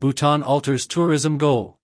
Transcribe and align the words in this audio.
Bhutan 0.00 0.42
alters 0.42 0.86
tourism 0.86 1.36
goal. 1.36 1.78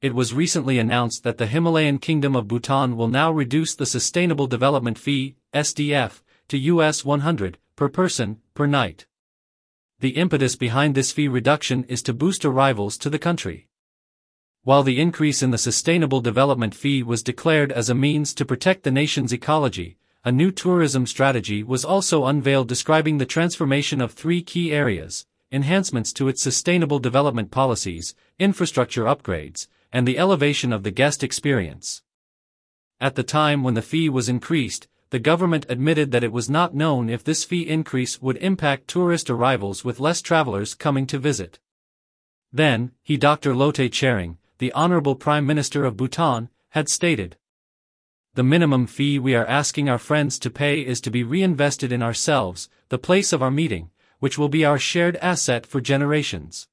It 0.00 0.14
was 0.14 0.32
recently 0.32 0.78
announced 0.78 1.24
that 1.24 1.36
the 1.36 1.46
Himalayan 1.46 1.98
Kingdom 1.98 2.34
of 2.34 2.48
Bhutan 2.48 2.96
will 2.96 3.08
now 3.08 3.30
reduce 3.30 3.74
the 3.74 3.84
Sustainable 3.84 4.46
Development 4.46 4.96
Fee, 4.96 5.36
SDF, 5.52 6.22
to 6.48 6.56
US 6.56 7.04
100 7.04 7.58
per 7.76 7.90
person 7.90 8.38
per 8.54 8.66
night. 8.66 9.06
The 10.00 10.16
impetus 10.16 10.56
behind 10.56 10.94
this 10.94 11.12
fee 11.12 11.28
reduction 11.28 11.84
is 11.84 12.02
to 12.04 12.14
boost 12.14 12.46
arrivals 12.46 12.96
to 12.96 13.10
the 13.10 13.18
country. 13.18 13.68
While 14.62 14.82
the 14.82 14.98
increase 14.98 15.42
in 15.42 15.50
the 15.50 15.58
Sustainable 15.58 16.22
Development 16.22 16.74
Fee 16.74 17.02
was 17.02 17.22
declared 17.22 17.72
as 17.72 17.90
a 17.90 17.94
means 17.94 18.32
to 18.32 18.46
protect 18.46 18.84
the 18.84 18.90
nation's 18.90 19.34
ecology, 19.34 19.98
a 20.24 20.32
new 20.32 20.50
tourism 20.50 21.04
strategy 21.04 21.62
was 21.62 21.84
also 21.84 22.24
unveiled 22.24 22.68
describing 22.68 23.18
the 23.18 23.26
transformation 23.26 24.00
of 24.00 24.12
three 24.12 24.40
key 24.40 24.72
areas 24.72 25.26
enhancements 25.50 26.12
to 26.12 26.28
its 26.28 26.42
sustainable 26.42 26.98
development 26.98 27.50
policies, 27.50 28.14
infrastructure 28.38 29.04
upgrades, 29.04 29.68
and 29.92 30.06
the 30.06 30.18
elevation 30.18 30.72
of 30.72 30.82
the 30.82 30.90
guest 30.90 31.24
experience. 31.24 32.02
At 33.00 33.14
the 33.14 33.22
time 33.22 33.62
when 33.62 33.74
the 33.74 33.82
fee 33.82 34.08
was 34.08 34.28
increased, 34.28 34.88
the 35.10 35.18
government 35.18 35.64
admitted 35.68 36.10
that 36.10 36.24
it 36.24 36.32
was 36.32 36.50
not 36.50 36.74
known 36.74 37.08
if 37.08 37.24
this 37.24 37.44
fee 37.44 37.66
increase 37.66 38.20
would 38.20 38.36
impact 38.38 38.88
tourist 38.88 39.30
arrivals 39.30 39.84
with 39.84 40.00
less 40.00 40.20
travelers 40.20 40.74
coming 40.74 41.06
to 41.06 41.18
visit. 41.18 41.58
Then, 42.52 42.92
he 43.02 43.16
Dr. 43.16 43.54
Lotay 43.54 43.88
Tshering, 43.88 44.36
the 44.58 44.72
Honorable 44.72 45.14
Prime 45.14 45.46
Minister 45.46 45.84
of 45.84 45.96
Bhutan, 45.96 46.50
had 46.70 46.88
stated. 46.88 47.36
The 48.34 48.42
minimum 48.42 48.86
fee 48.86 49.18
we 49.18 49.34
are 49.34 49.46
asking 49.46 49.88
our 49.88 49.98
friends 49.98 50.38
to 50.40 50.50
pay 50.50 50.80
is 50.80 51.00
to 51.00 51.10
be 51.10 51.22
reinvested 51.22 51.90
in 51.90 52.02
ourselves, 52.02 52.68
the 52.88 52.98
place 52.98 53.32
of 53.32 53.42
our 53.42 53.50
meeting, 53.50 53.90
which 54.18 54.38
will 54.38 54.48
be 54.48 54.64
our 54.64 54.78
shared 54.78 55.16
asset 55.16 55.66
for 55.66 55.80
generations. 55.80 56.68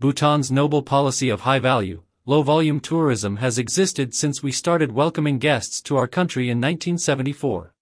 Bhutan's 0.00 0.50
noble 0.50 0.82
policy 0.82 1.28
of 1.28 1.42
high 1.42 1.58
value, 1.58 2.02
low 2.26 2.42
volume 2.42 2.80
tourism 2.80 3.36
has 3.36 3.58
existed 3.58 4.14
since 4.14 4.42
we 4.42 4.50
started 4.50 4.92
welcoming 4.92 5.38
guests 5.38 5.80
to 5.82 5.96
our 5.96 6.08
country 6.08 6.44
in 6.44 6.58
1974. 6.58 7.74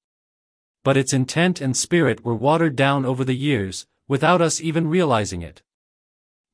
But 0.85 0.97
its 0.97 1.13
intent 1.13 1.61
and 1.61 1.77
spirit 1.77 2.25
were 2.25 2.35
watered 2.35 2.75
down 2.75 3.05
over 3.05 3.25
the 3.25 3.37
years, 3.37 3.87
without 4.09 4.41
us 4.41 4.61
even 4.61 4.89
realizing 4.89 5.43
it. 5.43 5.63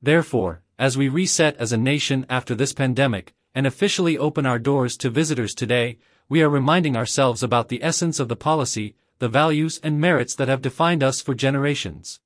Therefore, 0.01 0.61
as 0.77 0.97
we 0.97 1.09
reset 1.09 1.57
as 1.57 1.73
a 1.73 1.77
nation 1.77 2.25
after 2.29 2.55
this 2.55 2.73
pandemic, 2.73 3.33
and 3.53 3.65
officially 3.65 4.17
open 4.17 4.45
our 4.45 4.59
doors 4.59 4.95
to 4.97 5.09
visitors 5.09 5.53
today, 5.53 5.97
we 6.29 6.41
are 6.41 6.49
reminding 6.49 6.95
ourselves 6.95 7.41
about 7.41 7.69
the 7.69 7.83
essence 7.83 8.19
of 8.19 8.27
the 8.27 8.35
policy, 8.35 8.95
the 9.19 9.27
values 9.27 9.81
and 9.83 9.99
merits 9.99 10.33
that 10.35 10.47
have 10.47 10.61
defined 10.61 11.03
us 11.03 11.21
for 11.21 11.33
generations. 11.33 12.21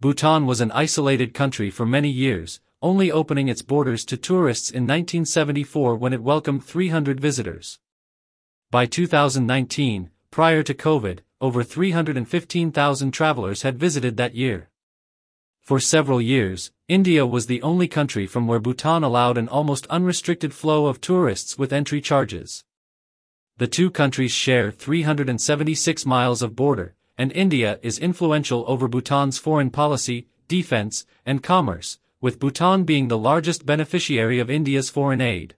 Bhutan 0.00 0.46
was 0.46 0.60
an 0.60 0.72
isolated 0.72 1.32
country 1.32 1.70
for 1.70 1.86
many 1.86 2.10
years, 2.10 2.60
only 2.82 3.12
opening 3.12 3.46
its 3.46 3.62
borders 3.62 4.04
to 4.06 4.16
tourists 4.16 4.68
in 4.68 4.82
1974 4.82 5.94
when 5.94 6.12
it 6.12 6.20
welcomed 6.20 6.64
300 6.64 7.20
visitors. 7.20 7.78
By 8.72 8.86
2019, 8.86 10.10
prior 10.32 10.64
to 10.64 10.74
COVID, 10.74 11.20
over 11.40 11.62
315,000 11.62 13.12
travelers 13.12 13.62
had 13.62 13.78
visited 13.78 14.16
that 14.16 14.34
year. 14.34 14.70
For 15.60 15.78
several 15.78 16.20
years, 16.20 16.72
India 16.88 17.24
was 17.24 17.46
the 17.46 17.62
only 17.62 17.86
country 17.86 18.26
from 18.26 18.48
where 18.48 18.58
Bhutan 18.58 19.04
allowed 19.04 19.38
an 19.38 19.48
almost 19.48 19.86
unrestricted 19.86 20.52
flow 20.52 20.86
of 20.86 21.00
tourists 21.00 21.56
with 21.56 21.72
entry 21.72 22.00
charges 22.00 22.64
the 23.62 23.68
two 23.68 23.92
countries 23.92 24.32
share 24.32 24.72
376 24.72 26.04
miles 26.04 26.42
of 26.42 26.56
border, 26.56 26.96
and 27.16 27.30
India 27.30 27.78
is 27.80 27.96
influential 27.96 28.64
over 28.66 28.88
Bhutan's 28.88 29.38
foreign 29.38 29.70
policy, 29.70 30.26
defense, 30.48 31.06
and 31.24 31.44
commerce, 31.44 32.00
with 32.20 32.40
Bhutan 32.40 32.82
being 32.82 33.06
the 33.06 33.16
largest 33.16 33.64
beneficiary 33.64 34.40
of 34.40 34.50
India's 34.50 34.90
foreign 34.90 35.20
aid. 35.20 35.54